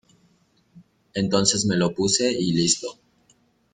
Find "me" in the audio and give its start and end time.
1.67-1.75